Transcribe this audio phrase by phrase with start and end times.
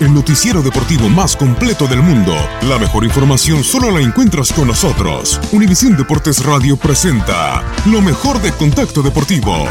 [0.00, 2.34] El noticiero deportivo más completo del mundo.
[2.62, 5.38] La mejor información solo la encuentras con nosotros.
[5.52, 9.66] Univisión Deportes Radio presenta lo mejor de Contacto Deportivo.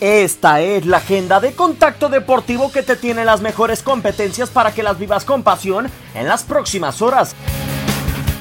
[0.00, 4.82] Esta es la agenda de Contacto Deportivo que te tiene las mejores competencias para que
[4.82, 7.36] las vivas con pasión en las próximas horas.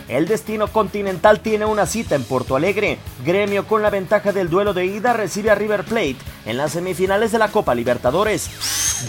[0.08, 2.98] El destino continental tiene una cita en Porto Alegre.
[3.26, 7.32] Gremio con la ventaja del duelo de ida recibe a River Plate en las semifinales
[7.32, 8.50] de la Copa Libertadores.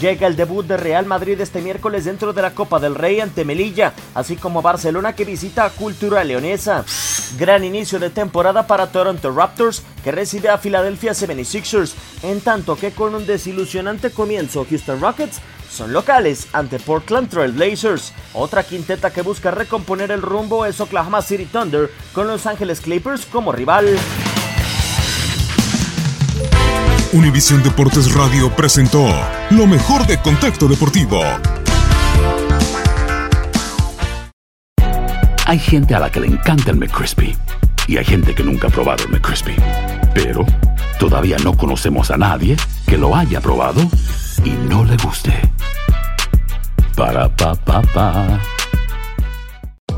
[0.00, 3.45] Llega el debut de Real Madrid este miércoles dentro de la Copa del Rey ante
[3.45, 6.84] Melilla, así como Barcelona que visita a Cultura Leonesa.
[7.39, 12.93] Gran inicio de temporada para Toronto Raptors que recibe a Philadelphia 76ers, en tanto que
[12.93, 15.41] con un desilusionante comienzo Houston Rockets
[15.71, 18.12] son locales ante Portland Trail Blazers.
[18.33, 23.27] Otra quinteta que busca recomponer el rumbo es Oklahoma City Thunder con Los Angeles Clippers
[23.27, 23.99] como rival.
[27.14, 29.06] Univisión Deportes Radio presentó
[29.50, 31.20] lo mejor de Contacto Deportivo.
[35.47, 37.36] Hay gente a la que le encanta el McCrispy
[37.86, 39.54] y hay gente que nunca ha probado el McCrispy.
[40.12, 40.44] Pero
[40.98, 43.80] todavía no conocemos a nadie que lo haya probado
[44.44, 45.32] y no le guste.
[46.97, 48.41] Para pa pa pa.